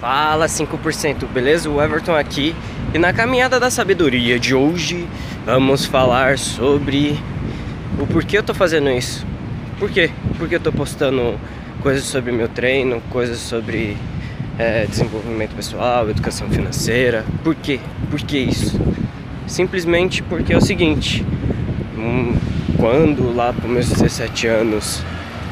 Fala 0.00 0.44
5%, 0.44 1.26
beleza? 1.26 1.70
O 1.70 1.82
Everton 1.82 2.14
aqui 2.14 2.54
e 2.92 2.98
na 2.98 3.14
caminhada 3.14 3.58
da 3.58 3.70
sabedoria 3.70 4.38
de 4.38 4.54
hoje 4.54 5.08
vamos 5.46 5.86
falar 5.86 6.38
sobre 6.38 7.18
o 7.98 8.06
porquê 8.06 8.36
eu 8.36 8.42
tô 8.42 8.52
fazendo 8.52 8.90
isso. 8.90 9.26
Por 9.78 9.90
quê? 9.90 10.10
Porque 10.36 10.56
eu 10.56 10.60
tô 10.60 10.70
postando 10.70 11.40
coisas 11.80 12.04
sobre 12.04 12.30
meu 12.30 12.46
treino, 12.46 13.00
coisas 13.08 13.38
sobre 13.38 13.96
é, 14.58 14.84
desenvolvimento 14.84 15.54
pessoal, 15.56 16.10
educação 16.10 16.46
financeira. 16.50 17.24
Por 17.42 17.54
quê? 17.54 17.80
Por 18.10 18.20
que 18.20 18.36
isso? 18.36 18.78
Simplesmente 19.46 20.22
porque 20.22 20.52
é 20.52 20.58
o 20.58 20.60
seguinte, 20.60 21.24
hum, 21.96 22.36
quando 22.76 23.34
lá 23.34 23.50
para 23.50 23.66
meus 23.66 23.88
17 23.88 24.46
anos 24.46 25.02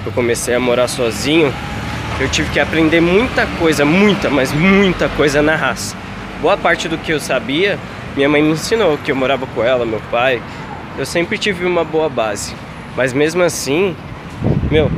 eu 0.04 0.12
comecei 0.12 0.54
a 0.54 0.60
morar 0.60 0.86
sozinho, 0.86 1.50
eu 2.20 2.28
tive 2.28 2.50
que 2.50 2.60
aprender 2.60 3.00
muita 3.00 3.46
coisa, 3.58 3.84
muita, 3.84 4.30
mas 4.30 4.52
muita 4.52 5.08
coisa 5.10 5.42
na 5.42 5.56
raça. 5.56 5.96
Boa 6.40 6.56
parte 6.56 6.88
do 6.88 6.96
que 6.98 7.12
eu 7.12 7.18
sabia, 7.18 7.78
minha 8.16 8.28
mãe 8.28 8.42
me 8.42 8.50
ensinou, 8.50 8.96
que 8.98 9.10
eu 9.10 9.16
morava 9.16 9.46
com 9.46 9.62
ela, 9.62 9.84
meu 9.84 10.00
pai. 10.10 10.40
Eu 10.96 11.04
sempre 11.04 11.36
tive 11.36 11.64
uma 11.66 11.82
boa 11.82 12.08
base. 12.08 12.54
Mas 12.96 13.12
mesmo 13.12 13.42
assim, 13.42 13.96
meu, 14.70 14.88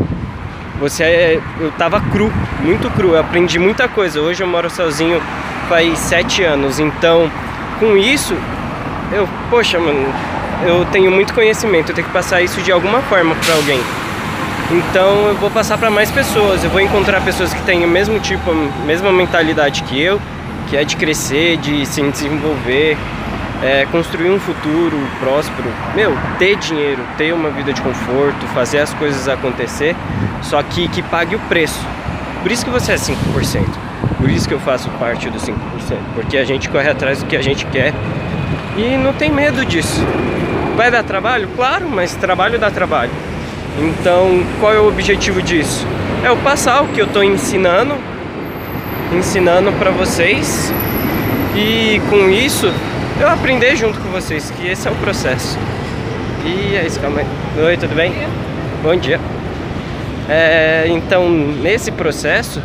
você 0.78 1.05
é, 1.05 1.41
eu 1.58 1.72
tava 1.72 2.00
cru, 2.00 2.30
muito 2.60 2.91
cru. 2.91 3.14
Eu 3.14 3.20
aprendi 3.20 3.58
muita 3.58 3.88
coisa. 3.88 4.20
Hoje 4.20 4.42
eu 4.42 4.46
moro 4.46 4.69
sozinho 4.69 5.22
faz 5.69 5.98
sete 5.98 6.42
anos. 6.42 6.78
Então, 6.78 7.30
com 7.80 7.96
isso, 7.96 8.34
eu, 9.12 9.27
poxa, 9.48 9.78
mano, 9.78 10.12
eu 10.66 10.84
tenho 10.92 11.10
muito 11.10 11.33
conhecimento. 11.33 11.91
Eu 11.91 11.94
tenho 11.94 12.06
que 12.06 12.12
passar 12.12 12.42
isso 12.42 12.60
de 12.60 12.70
alguma 12.70 13.00
forma 13.02 13.34
para 13.34 13.55
alguém. 13.55 13.80
Então 14.70 15.29
eu 15.29 15.37
vou 15.37 15.48
passar 15.48 15.79
para 15.79 15.91
mais 15.91 16.11
pessoas, 16.11 16.65
eu 16.65 16.70
vou 16.70 16.80
encontrar 16.80 17.20
pessoas 17.20 17.55
que 17.55 17.62
têm 17.62 17.84
o 17.84 17.88
mesmo 17.88 18.19
tipo, 18.19 18.51
a 18.51 18.84
mesma 18.84 19.12
mentalidade 19.12 19.84
que 19.84 20.01
eu, 20.01 20.20
que 20.69 20.77
é 20.77 20.84
de 20.84 20.97
crescer, 20.97 21.56
de 21.59 21.87
se 21.87 22.02
desenvolver, 22.02 22.97
é, 23.62 23.86
construir 23.92 24.31
um 24.31 24.41
futuro 24.41 24.98
próspero, 25.20 25.69
meu, 25.95 26.17
ter 26.39 26.56
dinheiro, 26.56 27.00
ter 27.17 27.33
uma 27.33 27.48
vida 27.50 27.73
de 27.73 27.81
conforto, 27.81 28.45
fazer 28.48 28.81
as 28.81 28.92
coisas 28.95 29.28
acontecer, 29.28 29.95
só 30.42 30.61
que 30.64 30.89
que 30.89 31.01
pague 31.01 31.36
o 31.36 31.39
preço. 31.41 31.80
Por 32.42 32.51
isso 32.51 32.64
que 32.64 32.70
você 32.70 32.92
é 32.92 32.97
5%. 32.97 33.17
Por 34.19 34.30
isso 34.30 34.48
que 34.48 34.55
eu 34.55 34.61
faço 34.61 34.89
parte 34.98 35.30
do 35.30 35.39
5%, 35.39 35.53
porque 36.14 36.39
a 36.39 36.45
gente 36.45 36.69
corre 36.69 36.91
atrás 36.91 37.23
do 37.23 37.27
que 37.27 37.36
a 37.36 37.42
gente 37.42 37.64
quer 37.67 37.95
e 38.77 38.97
não 38.97 39.12
tem 39.12 39.30
medo 39.30 39.64
disso. 39.64 40.05
Vai 40.77 40.91
dar 40.91 41.05
trabalho? 41.05 41.48
Claro, 41.55 41.89
mas 41.89 42.14
trabalho 42.17 42.58
dá 42.58 42.70
trabalho. 42.70 43.11
Então, 43.78 44.42
qual 44.58 44.72
é 44.72 44.78
o 44.78 44.88
objetivo 44.88 45.42
disso? 45.42 45.86
É 46.24 46.28
eu 46.28 46.36
passar 46.38 46.82
o 46.82 46.88
que 46.88 47.00
eu 47.00 47.06
estou 47.06 47.22
ensinando, 47.22 47.94
ensinando 49.12 49.70
para 49.72 49.91
vocês 49.91 50.72
e 51.55 52.00
com 52.08 52.30
isso 52.30 52.72
eu 53.20 53.28
aprender 53.28 53.77
junto 53.77 53.98
com 54.00 54.08
vocês, 54.08 54.50
que 54.50 54.66
esse 54.66 54.88
é 54.88 54.91
o 54.91 54.94
processo. 54.96 55.58
E 56.44 56.77
é 56.77 56.86
isso, 56.86 56.98
calma 57.00 57.20
aí. 57.20 57.27
Oi, 57.64 57.77
tudo 57.77 57.94
bem? 57.94 58.12
Bom 58.83 58.96
dia. 58.96 59.20
É, 60.28 60.86
então, 60.88 61.28
nesse 61.28 61.92
processo, 61.92 62.62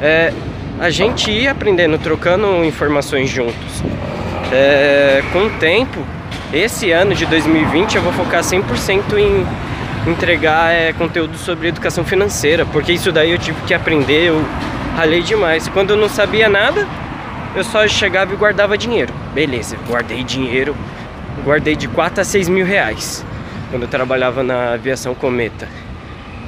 é, 0.00 0.32
a 0.78 0.90
gente 0.90 1.30
ia 1.30 1.50
aprendendo, 1.50 1.98
trocando 1.98 2.64
informações 2.64 3.28
juntos. 3.28 3.82
É, 4.52 5.22
com 5.32 5.40
o 5.40 5.50
tempo, 5.58 6.00
esse 6.52 6.90
ano 6.90 7.14
de 7.14 7.26
2020 7.26 7.96
eu 7.96 8.02
vou 8.02 8.12
focar 8.12 8.42
100% 8.42 9.18
em 9.18 9.46
entregar 10.06 10.72
é, 10.72 10.92
conteúdo 10.92 11.36
sobre 11.36 11.68
educação 11.68 12.04
financeira, 12.04 12.64
porque 12.66 12.92
isso 12.92 13.12
daí 13.12 13.32
eu 13.32 13.38
tive 13.38 13.60
que 13.62 13.74
aprender, 13.74 14.28
eu 14.28 14.44
ralei 14.96 15.22
demais. 15.22 15.68
Quando 15.68 15.90
eu 15.90 15.96
não 15.96 16.08
sabia 16.08 16.48
nada, 16.48 16.86
eu 17.54 17.62
só 17.62 17.86
chegava 17.86 18.32
e 18.32 18.36
guardava 18.36 18.78
dinheiro. 18.78 19.12
Beleza, 19.34 19.76
guardei 19.88 20.24
dinheiro, 20.24 20.74
guardei 21.44 21.76
de 21.76 21.88
4 21.88 22.20
a 22.20 22.24
6 22.24 22.48
mil 22.48 22.64
reais 22.64 23.24
quando 23.70 23.82
eu 23.82 23.88
trabalhava 23.88 24.42
na 24.42 24.72
aviação 24.72 25.14
Cometa. 25.14 25.68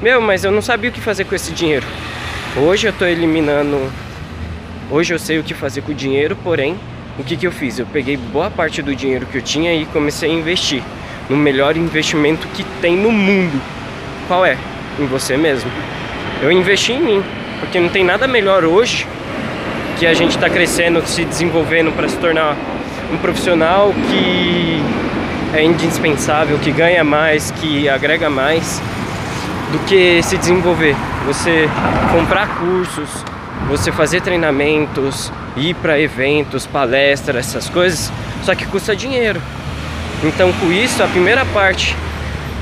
Meu, 0.01 0.21
mas 0.21 0.43
eu 0.45 0.51
não 0.51 0.63
sabia 0.63 0.91
o 0.91 0.93
que 0.93 1.01
fazer 1.01 1.25
com 1.25 1.35
esse 1.35 1.53
dinheiro. 1.53 1.87
Hoje 2.57 2.89
eu 2.89 2.93
tô 2.93 3.05
eliminando. 3.05 3.79
Hoje 4.91 5.15
eu 5.15 5.19
sei 5.19 5.39
o 5.39 5.45
que 5.45 5.55
fazer 5.55 5.83
com 5.83 5.93
o 5.93 5.95
dinheiro, 5.95 6.37
porém, 6.43 6.77
o 7.19 7.25
que, 7.25 7.37
que 7.37 7.47
eu 7.47 7.53
fiz? 7.53 7.79
Eu 7.79 7.87
peguei 7.87 8.17
boa 8.17 8.51
parte 8.51 8.83
do 8.83 8.95
dinheiro 8.95 9.27
que 9.27 9.39
eu 9.39 9.43
tinha 9.43 9.73
e 9.73 9.87
comecei 9.87 10.31
a 10.31 10.35
investir 10.35 10.83
no 11.29 11.37
melhor 11.37 11.77
investimento 11.77 12.47
que 12.49 12.65
tem 12.81 12.97
no 12.97 13.11
mundo. 13.11 13.61
Qual 14.29 14.45
é? 14.45 14.57
Em 14.99 15.07
você 15.07 15.37
mesmo. 15.37 15.71
Eu 16.41 16.51
investi 16.51 16.93
em 16.93 17.01
mim, 17.01 17.25
porque 17.61 17.79
não 17.79 17.89
tem 17.89 18.05
nada 18.05 18.27
melhor 18.27 18.65
hoje 18.65 19.07
que 19.99 20.07
a 20.07 20.15
gente 20.15 20.37
está 20.37 20.51
crescendo, 20.51 21.01
se 21.07 21.25
desenvolvendo 21.25 21.95
para 21.95 22.09
se 22.09 22.17
tornar 22.17 22.57
um 23.13 23.17
profissional 23.19 23.95
que 24.11 24.83
é 25.55 25.63
indispensável, 25.63 26.59
que 26.59 26.73
ganha 26.73 27.05
mais, 27.05 27.51
que 27.53 27.89
agrega 27.89 28.29
mais 28.29 28.83
do 29.71 29.79
que 29.81 30.23
se 30.23 30.37
desenvolver. 30.37 30.97
Você 31.27 31.69
comprar 32.13 32.59
cursos, 32.59 33.25
você 33.69 33.93
fazer 33.93 34.21
treinamentos, 34.23 35.33
ir 35.57 35.75
para 35.75 36.01
eventos, 36.01 36.67
palestras, 36.67 37.49
essas 37.49 37.69
coisas, 37.69 38.13
só 38.43 38.55
que 38.55 38.67
custa 38.67 38.97
dinheiro. 38.97 39.41
Então, 40.25 40.53
com 40.53 40.73
isso, 40.73 41.03
a 41.03 41.09
primeira 41.09 41.45
parte 41.47 41.97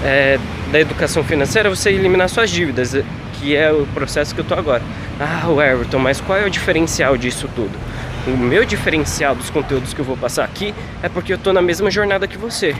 é, 0.02 0.38
da 0.72 0.80
educação 0.80 1.22
financeira 1.22 1.68
é 1.68 1.70
você 1.74 1.90
eliminar 1.90 2.28
suas 2.28 2.50
dívidas, 2.50 2.96
que 3.34 3.54
é 3.54 3.70
o 3.70 3.86
processo 3.88 4.34
que 4.34 4.40
eu 4.40 4.44
tô 4.44 4.54
agora. 4.54 4.82
Ah, 5.18 5.46
Everton, 5.50 5.98
mas 5.98 6.20
qual 6.20 6.38
é 6.38 6.46
o 6.46 6.50
diferencial 6.50 7.16
disso 7.18 7.48
tudo? 7.54 7.78
O 8.26 8.36
meu 8.36 8.64
diferencial 8.64 9.34
dos 9.34 9.50
conteúdos 9.50 9.92
que 9.92 10.00
eu 10.00 10.04
vou 10.04 10.16
passar 10.16 10.44
aqui 10.44 10.74
é 11.02 11.08
porque 11.08 11.32
eu 11.32 11.38
tô 11.38 11.52
na 11.52 11.60
mesma 11.60 11.90
jornada 11.90 12.26
que 12.26 12.38
você. 12.38 12.74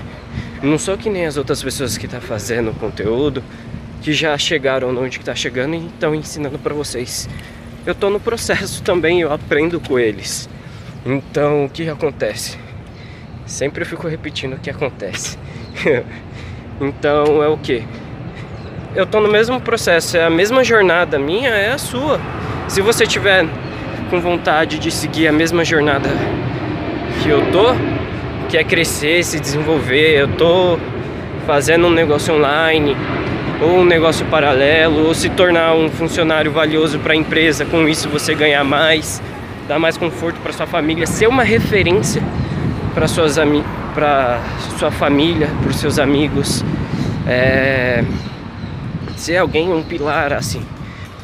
Não 0.62 0.78
sou 0.78 0.96
que 0.96 1.10
nem 1.10 1.26
as 1.26 1.36
outras 1.36 1.62
pessoas 1.62 1.98
que 1.98 2.08
tá 2.08 2.20
fazendo 2.20 2.72
conteúdo, 2.78 3.42
que 4.00 4.12
já 4.12 4.36
chegaram 4.38 4.96
onde 4.96 5.18
está 5.18 5.34
chegando 5.34 5.74
e 5.74 5.86
estão 5.86 6.14
ensinando 6.14 6.58
para 6.58 6.74
vocês. 6.74 7.28
Eu 7.84 7.94
tô 7.94 8.08
no 8.08 8.20
processo 8.20 8.80
também, 8.84 9.20
eu 9.20 9.32
aprendo 9.32 9.78
com 9.78 9.98
eles. 9.98 10.48
Então, 11.04 11.64
o 11.64 11.68
que 11.68 11.88
acontece? 11.88 12.69
Sempre 13.50 13.82
eu 13.82 13.86
fico 13.86 14.06
repetindo 14.06 14.52
o 14.52 14.58
que 14.58 14.70
acontece. 14.70 15.36
então 16.80 17.42
é 17.42 17.48
o 17.48 17.56
que? 17.56 17.82
Eu 18.94 19.04
tô 19.04 19.20
no 19.20 19.28
mesmo 19.28 19.60
processo, 19.60 20.16
é 20.16 20.24
a 20.24 20.30
mesma 20.30 20.62
jornada 20.62 21.18
minha, 21.18 21.50
é 21.50 21.72
a 21.72 21.76
sua. 21.76 22.20
Se 22.68 22.80
você 22.80 23.04
tiver 23.08 23.44
com 24.08 24.20
vontade 24.20 24.78
de 24.78 24.92
seguir 24.92 25.26
a 25.26 25.32
mesma 25.32 25.64
jornada 25.64 26.08
que 27.20 27.28
eu 27.28 27.44
tô, 27.50 27.74
que 28.48 28.56
é 28.56 28.62
crescer, 28.62 29.24
se 29.24 29.40
desenvolver, 29.40 30.20
eu 30.20 30.28
tô 30.28 30.78
fazendo 31.44 31.88
um 31.88 31.90
negócio 31.90 32.32
online 32.32 32.96
ou 33.60 33.80
um 33.80 33.84
negócio 33.84 34.24
paralelo, 34.26 35.08
ou 35.08 35.12
se 35.12 35.28
tornar 35.28 35.74
um 35.74 35.90
funcionário 35.90 36.52
valioso 36.52 37.00
para 37.00 37.14
a 37.14 37.16
empresa, 37.16 37.64
com 37.64 37.88
isso 37.88 38.08
você 38.08 38.32
ganhar 38.32 38.62
mais, 38.62 39.20
dar 39.66 39.80
mais 39.80 39.96
conforto 39.96 40.38
para 40.40 40.52
sua 40.52 40.68
família, 40.68 41.04
ser 41.04 41.26
uma 41.26 41.42
referência 41.42 42.22
para 42.94 44.40
sua 44.78 44.90
família, 44.90 45.48
para 45.62 45.72
seus 45.72 45.98
amigos, 45.98 46.64
é, 47.26 48.04
ser 49.16 49.36
alguém 49.36 49.72
um 49.72 49.82
pilar 49.82 50.32
assim. 50.32 50.62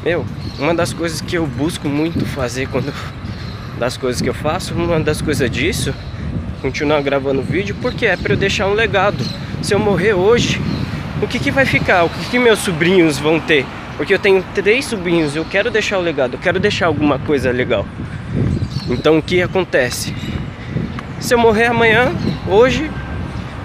Meu, 0.03 0.25
uma 0.59 0.73
das 0.73 0.93
coisas 0.93 1.19
que 1.21 1.37
eu 1.37 1.45
busco 1.45 1.87
muito 1.87 2.25
fazer 2.25 2.67
quando 2.67 2.93
das 3.77 3.95
coisas 3.95 4.21
que 4.21 4.29
eu 4.29 4.33
faço, 4.33 4.73
uma 4.73 4.99
das 4.99 5.21
coisas 5.21 5.49
disso, 5.49 5.93
continuar 6.61 7.01
gravando 7.01 7.41
vídeo, 7.41 7.75
porque 7.81 8.05
é 8.05 8.17
para 8.17 8.33
eu 8.33 8.37
deixar 8.37 8.67
um 8.67 8.73
legado. 8.73 9.23
Se 9.61 9.73
eu 9.73 9.79
morrer 9.79 10.13
hoje, 10.13 10.61
o 11.21 11.27
que, 11.27 11.39
que 11.39 11.51
vai 11.51 11.65
ficar? 11.65 12.03
O 12.03 12.09
que, 12.09 12.31
que 12.31 12.39
meus 12.39 12.59
sobrinhos 12.59 13.17
vão 13.17 13.39
ter? 13.39 13.65
Porque 13.95 14.13
eu 14.13 14.19
tenho 14.19 14.43
três 14.53 14.85
sobrinhos, 14.85 15.35
eu 15.35 15.45
quero 15.45 15.71
deixar 15.71 15.97
o 15.97 16.01
legado, 16.01 16.35
eu 16.35 16.39
quero 16.39 16.59
deixar 16.59 16.87
alguma 16.87 17.17
coisa 17.19 17.51
legal. 17.51 17.85
Então 18.89 19.17
o 19.17 19.21
que 19.21 19.41
acontece? 19.41 20.13
Se 21.19 21.33
eu 21.33 21.37
morrer 21.39 21.65
amanhã, 21.65 22.11
hoje, 22.47 22.91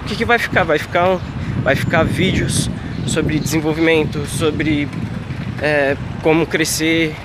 o 0.01 0.05
que, 0.05 0.15
que 0.15 0.25
vai 0.25 0.39
ficar? 0.39 0.63
Vai 0.63 0.79
ficar, 0.79 1.19
vai 1.61 1.75
ficar 1.75 2.03
vídeos 2.03 2.69
sobre 3.05 3.39
desenvolvimento, 3.39 4.25
sobre 4.25 4.89
é, 5.61 5.95
como 6.23 6.47
crescer, 6.47 7.15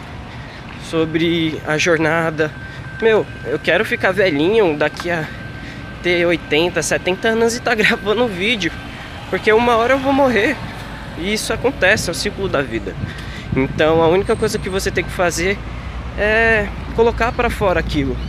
sobre 0.90 1.60
a 1.66 1.78
jornada. 1.78 2.52
Meu, 3.00 3.26
eu 3.46 3.58
quero 3.58 3.84
ficar 3.86 4.12
velhinho 4.12 4.76
daqui 4.76 5.10
a 5.10 5.26
ter 6.02 6.26
80, 6.26 6.82
70 6.82 7.28
anos 7.28 7.56
e 7.56 7.60
tá 7.60 7.74
gravando 7.74 8.28
vídeo. 8.28 8.70
Porque 9.30 9.50
uma 9.50 9.76
hora 9.76 9.94
eu 9.94 9.98
vou 9.98 10.12
morrer. 10.12 10.56
E 11.16 11.32
isso 11.32 11.52
acontece, 11.52 12.10
é 12.10 12.12
o 12.12 12.14
ciclo 12.14 12.48
da 12.48 12.60
vida. 12.60 12.94
Então 13.56 14.02
a 14.02 14.08
única 14.08 14.36
coisa 14.36 14.58
que 14.58 14.68
você 14.68 14.90
tem 14.90 15.02
que 15.02 15.10
fazer 15.10 15.58
é 16.18 16.68
colocar 16.94 17.32
para 17.32 17.48
fora 17.48 17.80
aquilo 17.80 18.27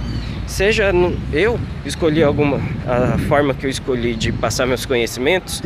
seja 0.49 0.91
no, 0.91 1.15
eu 1.31 1.59
escolhi 1.85 2.23
alguma 2.23 2.59
a 2.85 3.17
forma 3.17 3.53
que 3.53 3.65
eu 3.65 3.69
escolhi 3.69 4.15
de 4.15 4.31
passar 4.31 4.65
meus 4.65 4.85
conhecimentos 4.85 5.63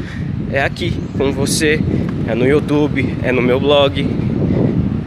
é 0.51 0.61
aqui 0.61 0.93
com 1.17 1.31
você 1.31 1.79
é 2.27 2.35
no 2.35 2.45
YouTube 2.45 3.17
é 3.23 3.31
no 3.31 3.41
meu 3.41 3.59
blog 3.59 4.05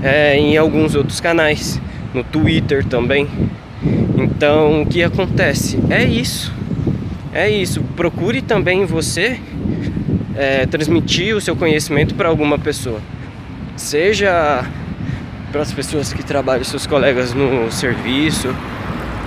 é 0.02 0.36
em 0.36 0.56
alguns 0.56 0.94
outros 0.94 1.20
canais 1.20 1.80
no 2.16 2.24
Twitter 2.24 2.84
também. 2.84 3.28
Então, 4.16 4.82
o 4.82 4.86
que 4.86 5.02
acontece? 5.02 5.78
É 5.90 6.02
isso. 6.02 6.52
É 7.32 7.48
isso. 7.48 7.82
Procure 7.94 8.40
também 8.40 8.86
você 8.86 9.38
é, 10.34 10.64
transmitir 10.66 11.36
o 11.36 11.40
seu 11.40 11.54
conhecimento 11.54 12.14
para 12.14 12.28
alguma 12.28 12.58
pessoa. 12.58 13.00
Seja 13.76 14.64
para 15.52 15.60
as 15.60 15.72
pessoas 15.72 16.12
que 16.12 16.24
trabalham, 16.24 16.64
seus 16.64 16.86
colegas 16.86 17.34
no 17.34 17.70
serviço, 17.70 18.54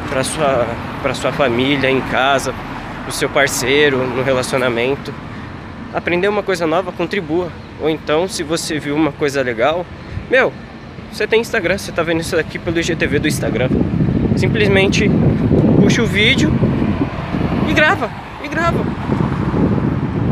para 0.10 0.24
sua 0.24 0.68
para 1.02 1.14
sua 1.14 1.32
família 1.32 1.90
em 1.90 2.02
casa, 2.02 2.54
o 3.08 3.12
seu 3.12 3.30
parceiro 3.30 3.98
no 4.08 4.24
relacionamento. 4.24 5.14
Aprender 5.94 6.28
uma 6.28 6.44
coisa 6.44 6.68
nova, 6.68 6.92
contribua. 6.92 7.50
Ou 7.82 7.90
então, 7.90 8.28
se 8.28 8.44
você 8.44 8.78
viu 8.78 8.96
uma 8.96 9.12
coisa 9.12 9.42
legal, 9.42 9.86
meu, 10.30 10.52
você 11.12 11.26
tem 11.26 11.42
Instagram, 11.42 11.78
você 11.78 11.92
tá 11.92 12.04
vendo 12.04 12.22
isso 12.22 12.38
aqui 12.38 12.60
pelo 12.60 12.80
IGTV 12.80 13.20
do 13.20 13.28
Instagram. 13.28 13.70
Simplesmente 14.36 15.10
puxa 15.80 16.04
o 16.04 16.06
vídeo 16.06 16.52
e 17.68 17.74
grava, 17.74 18.10
e 18.44 18.48
grava. 18.48 18.84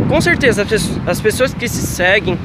Com 0.08 0.22
certeza 0.22 0.66
as 1.06 1.22
pessoas 1.22 1.54
que 1.54 1.68
se 1.68 1.86
seguem, 1.86 2.38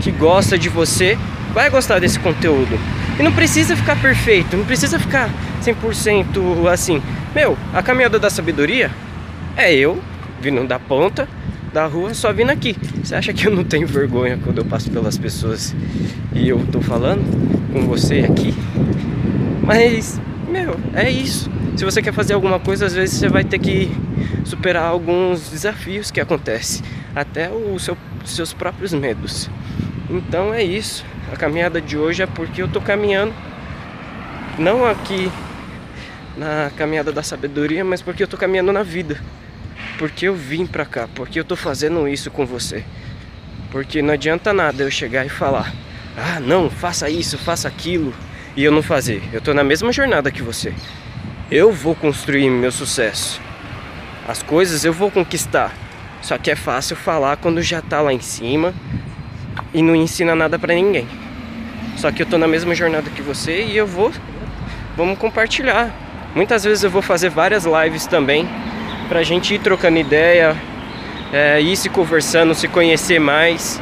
que 0.00 0.10
gostam 0.10 0.58
de 0.58 0.68
você, 0.68 1.18
vai 1.52 1.70
gostar 1.70 1.98
desse 1.98 2.18
conteúdo. 2.18 2.78
E 3.18 3.22
não 3.22 3.32
precisa 3.32 3.76
ficar 3.76 3.96
perfeito, 4.00 4.56
não 4.56 4.64
precisa 4.64 4.98
ficar 4.98 5.28
100% 5.64 6.66
assim. 6.70 7.02
Meu, 7.34 7.56
a 7.72 7.82
caminhada 7.82 8.18
da 8.18 8.28
sabedoria 8.28 8.90
é 9.56 9.72
eu 9.74 9.98
vindo 10.40 10.66
da 10.66 10.78
ponta 10.78 11.26
da 11.72 11.86
rua 11.86 12.14
só 12.14 12.32
vindo 12.32 12.50
aqui. 12.50 12.76
Você 13.02 13.14
acha 13.14 13.32
que 13.32 13.46
eu 13.46 13.50
não 13.50 13.64
tenho 13.64 13.86
vergonha 13.86 14.38
quando 14.42 14.58
eu 14.58 14.64
passo 14.64 14.90
pelas 14.90 15.16
pessoas 15.16 15.74
e 16.34 16.48
eu 16.48 16.64
tô 16.70 16.80
falando 16.80 17.24
com 17.72 17.86
você 17.86 18.20
aqui? 18.20 18.54
Mas, 19.62 20.20
meu, 20.48 20.76
é 20.92 21.10
isso. 21.10 21.50
Se 21.76 21.84
você 21.84 22.00
quer 22.02 22.12
fazer 22.12 22.34
alguma 22.34 22.60
coisa, 22.60 22.86
às 22.86 22.94
vezes 22.94 23.18
você 23.18 23.28
vai 23.28 23.42
ter 23.42 23.58
que 23.58 23.90
superar 24.44 24.84
alguns 24.84 25.48
desafios 25.50 26.10
que 26.10 26.20
acontecem, 26.20 26.84
até 27.16 27.50
os 27.50 27.82
seu, 27.82 27.96
seus 28.24 28.52
próprios 28.52 28.92
medos. 28.92 29.50
Então 30.08 30.52
é 30.54 30.62
isso. 30.62 31.04
A 31.32 31.36
caminhada 31.36 31.80
de 31.80 31.96
hoje 31.96 32.22
é 32.22 32.26
porque 32.26 32.62
eu 32.62 32.68
tô 32.68 32.80
caminhando 32.80 33.32
não 34.58 34.84
aqui 34.84 35.28
na 36.36 36.70
caminhada 36.76 37.12
da 37.12 37.22
sabedoria, 37.22 37.84
mas 37.84 38.02
porque 38.02 38.22
eu 38.22 38.28
tô 38.28 38.36
caminhando 38.36 38.72
na 38.72 38.82
vida. 38.82 39.20
Porque 39.98 40.26
eu 40.26 40.34
vim 40.34 40.66
pra 40.66 40.84
cá, 40.84 41.08
porque 41.14 41.38
eu 41.38 41.44
tô 41.44 41.56
fazendo 41.56 42.08
isso 42.08 42.30
com 42.30 42.44
você. 42.44 42.84
Porque 43.70 44.02
não 44.02 44.14
adianta 44.14 44.52
nada 44.52 44.82
eu 44.82 44.90
chegar 44.90 45.24
e 45.24 45.28
falar: 45.28 45.72
"Ah, 46.16 46.40
não, 46.40 46.68
faça 46.70 47.08
isso, 47.08 47.38
faça 47.38 47.68
aquilo" 47.68 48.14
e 48.56 48.64
eu 48.64 48.72
não 48.72 48.82
fazer. 48.82 49.22
Eu 49.32 49.40
tô 49.40 49.52
na 49.52 49.64
mesma 49.64 49.92
jornada 49.92 50.30
que 50.30 50.42
você. 50.42 50.72
Eu 51.50 51.72
vou 51.72 51.94
construir 51.94 52.48
meu 52.48 52.70
sucesso. 52.70 53.40
As 54.26 54.42
coisas 54.42 54.84
eu 54.84 54.92
vou 54.92 55.10
conquistar. 55.10 55.72
Só 56.22 56.38
que 56.38 56.50
é 56.50 56.56
fácil 56.56 56.96
falar 56.96 57.36
quando 57.36 57.60
já 57.60 57.82
tá 57.82 58.00
lá 58.00 58.12
em 58.12 58.20
cima 58.20 58.72
e 59.72 59.82
não 59.82 59.94
ensina 59.94 60.34
nada 60.34 60.58
para 60.58 60.74
ninguém. 60.74 61.06
Só 61.96 62.10
que 62.10 62.22
eu 62.22 62.26
tô 62.26 62.38
na 62.38 62.48
mesma 62.48 62.74
jornada 62.74 63.10
que 63.10 63.22
você 63.22 63.64
e 63.64 63.76
eu 63.76 63.86
vou 63.86 64.12
vamos 64.96 65.18
compartilhar. 65.18 65.92
Muitas 66.34 66.64
vezes 66.64 66.82
eu 66.82 66.90
vou 66.90 67.00
fazer 67.00 67.28
várias 67.28 67.64
lives 67.64 68.06
também 68.06 68.48
pra 69.08 69.22
gente 69.22 69.54
ir 69.54 69.60
trocando 69.60 69.98
ideia, 69.98 70.56
é, 71.32 71.60
ir 71.60 71.76
se 71.76 71.88
conversando, 71.88 72.52
se 72.56 72.66
conhecer 72.66 73.20
mais. 73.20 73.80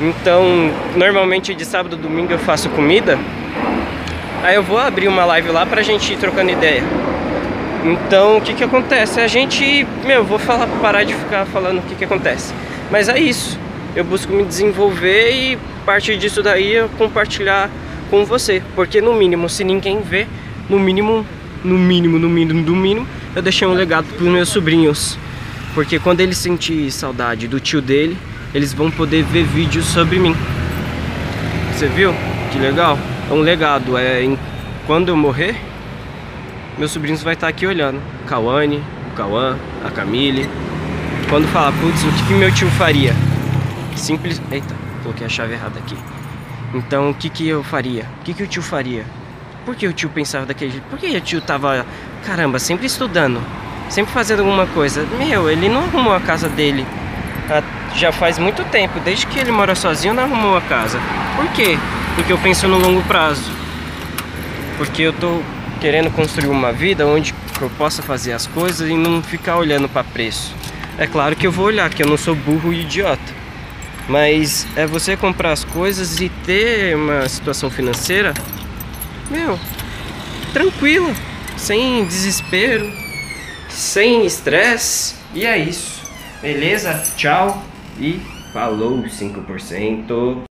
Então, 0.00 0.70
normalmente 0.96 1.54
de 1.54 1.66
sábado 1.66 1.94
e 1.94 1.98
domingo 1.98 2.32
eu 2.32 2.38
faço 2.38 2.70
comida. 2.70 3.18
Aí 4.42 4.54
eu 4.54 4.62
vou 4.62 4.78
abrir 4.78 5.06
uma 5.06 5.26
live 5.26 5.50
lá 5.50 5.66
pra 5.66 5.82
gente 5.82 6.14
ir 6.14 6.16
trocando 6.16 6.50
ideia. 6.50 6.82
Então, 7.84 8.38
o 8.38 8.40
que 8.40 8.54
que 8.54 8.64
acontece? 8.64 9.20
A 9.20 9.26
gente, 9.26 9.86
meu, 10.06 10.24
vou 10.24 10.38
falar 10.38 10.66
parar 10.80 11.04
de 11.04 11.12
ficar 11.12 11.44
falando 11.44 11.80
o 11.80 11.82
que 11.82 11.94
que 11.94 12.04
acontece. 12.04 12.54
Mas 12.90 13.10
é 13.10 13.18
isso. 13.18 13.58
Eu 13.94 14.04
busco 14.04 14.32
me 14.32 14.44
desenvolver 14.44 15.30
e 15.30 15.54
a 15.82 15.84
partir 15.84 16.16
disso 16.16 16.42
daí 16.42 16.72
eu 16.72 16.88
compartilhar 16.96 17.68
com 18.08 18.24
você, 18.24 18.62
porque 18.74 19.02
no 19.02 19.12
mínimo, 19.12 19.46
se 19.46 19.62
ninguém 19.62 20.00
vê, 20.00 20.26
no 20.70 20.78
mínimo 20.78 21.26
no 21.64 21.78
mínimo, 21.78 22.18
no 22.18 22.28
mínimo, 22.28 22.60
no 22.60 22.76
mínimo, 22.76 23.06
eu 23.34 23.42
deixei 23.42 23.66
um 23.66 23.72
legado 23.72 24.06
para 24.06 24.24
os 24.24 24.30
meus 24.30 24.48
sobrinhos. 24.48 25.18
Porque 25.74 25.98
quando 25.98 26.20
eles 26.20 26.38
sentirem 26.38 26.90
saudade 26.90 27.48
do 27.48 27.58
tio 27.58 27.80
dele, 27.80 28.16
eles 28.54 28.72
vão 28.72 28.90
poder 28.90 29.24
ver 29.24 29.44
vídeos 29.44 29.86
sobre 29.86 30.18
mim. 30.18 30.36
Você 31.72 31.86
viu? 31.88 32.14
Que 32.52 32.58
legal. 32.58 32.98
É 33.30 33.32
um 33.32 33.40
legado. 33.40 33.96
É 33.96 34.22
em... 34.22 34.38
quando 34.86 35.08
eu 35.08 35.16
morrer, 35.16 35.56
meus 36.76 36.90
sobrinhos 36.90 37.22
vai 37.22 37.34
estar 37.34 37.48
aqui 37.48 37.66
olhando. 37.66 38.00
Cauane, 38.26 38.82
o 39.12 39.16
Cauã, 39.16 39.56
a 39.84 39.90
Camille. 39.90 40.48
Quando 41.30 41.48
falar, 41.48 41.72
putz, 41.72 42.02
o 42.04 42.12
que, 42.12 42.26
que 42.28 42.34
meu 42.34 42.52
tio 42.52 42.68
faria? 42.72 43.14
Simples. 43.96 44.42
Eita, 44.50 44.74
coloquei 45.02 45.26
a 45.26 45.30
chave 45.30 45.54
errada 45.54 45.78
aqui. 45.78 45.96
Então, 46.74 47.10
o 47.10 47.14
que, 47.14 47.30
que 47.30 47.48
eu 47.48 47.62
faria? 47.62 48.06
O 48.20 48.24
que, 48.24 48.34
que 48.34 48.42
o 48.42 48.46
tio 48.46 48.62
faria? 48.62 49.04
Por 49.64 49.76
que 49.76 49.86
o 49.86 49.92
tio 49.92 50.10
pensava 50.10 50.46
daquele 50.46 50.72
jeito? 50.72 50.84
Por 50.88 50.98
que 50.98 51.16
o 51.16 51.20
tio 51.20 51.40
tava, 51.40 51.86
caramba, 52.24 52.58
sempre 52.58 52.86
estudando? 52.86 53.40
Sempre 53.88 54.12
fazendo 54.12 54.40
alguma 54.40 54.66
coisa? 54.66 55.06
Meu, 55.18 55.50
ele 55.50 55.68
não 55.68 55.84
arrumou 55.84 56.14
a 56.14 56.20
casa 56.20 56.48
dele 56.48 56.86
já 57.94 58.12
faz 58.12 58.38
muito 58.38 58.64
tempo. 58.64 58.98
Desde 59.00 59.26
que 59.26 59.38
ele 59.38 59.50
mora 59.50 59.74
sozinho, 59.74 60.14
não 60.14 60.24
arrumou 60.24 60.56
a 60.56 60.60
casa. 60.62 60.98
Por 61.36 61.48
quê? 61.52 61.78
Porque 62.14 62.32
eu 62.32 62.38
penso 62.38 62.66
no 62.68 62.78
longo 62.78 63.02
prazo. 63.02 63.50
Porque 64.76 65.02
eu 65.02 65.12
tô 65.12 65.42
querendo 65.80 66.10
construir 66.10 66.48
uma 66.48 66.72
vida 66.72 67.06
onde 67.06 67.34
eu 67.60 67.70
possa 67.70 68.02
fazer 68.02 68.32
as 68.32 68.46
coisas 68.46 68.88
e 68.88 68.94
não 68.94 69.22
ficar 69.22 69.56
olhando 69.56 69.88
para 69.88 70.04
preço. 70.04 70.54
É 70.98 71.06
claro 71.06 71.34
que 71.36 71.46
eu 71.46 71.52
vou 71.52 71.66
olhar, 71.66 71.90
que 71.90 72.02
eu 72.02 72.06
não 72.06 72.16
sou 72.16 72.34
burro 72.34 72.72
e 72.72 72.82
idiota. 72.82 73.42
Mas 74.08 74.66
é 74.76 74.86
você 74.86 75.16
comprar 75.16 75.52
as 75.52 75.64
coisas 75.64 76.20
e 76.20 76.28
ter 76.28 76.96
uma 76.96 77.28
situação 77.28 77.70
financeira 77.70 78.34
meu, 79.32 79.58
tranquilo, 80.52 81.10
sem 81.56 82.04
desespero, 82.04 82.92
sem 83.70 84.26
estresse. 84.26 85.14
E 85.34 85.46
é 85.46 85.56
isso. 85.56 86.02
Beleza? 86.42 87.02
Tchau 87.16 87.62
e 87.98 88.20
falou 88.52 89.02
5%. 89.02 90.51